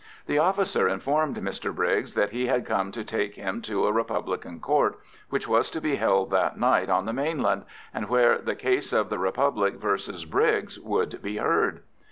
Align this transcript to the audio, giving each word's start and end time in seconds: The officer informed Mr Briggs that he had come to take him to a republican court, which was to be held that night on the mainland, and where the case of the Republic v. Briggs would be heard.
The 0.25 0.39
officer 0.39 0.87
informed 0.87 1.37
Mr 1.37 1.71
Briggs 1.75 2.15
that 2.15 2.31
he 2.31 2.47
had 2.47 2.65
come 2.65 2.91
to 2.91 3.03
take 3.03 3.35
him 3.35 3.61
to 3.61 3.85
a 3.85 3.91
republican 3.91 4.59
court, 4.59 4.97
which 5.29 5.47
was 5.47 5.69
to 5.69 5.79
be 5.79 5.97
held 5.97 6.31
that 6.31 6.57
night 6.57 6.89
on 6.89 7.05
the 7.05 7.13
mainland, 7.13 7.65
and 7.93 8.09
where 8.09 8.39
the 8.39 8.55
case 8.55 8.93
of 8.93 9.09
the 9.09 9.19
Republic 9.19 9.75
v. 9.75 10.25
Briggs 10.25 10.79
would 10.79 11.21
be 11.21 11.37
heard. 11.37 11.83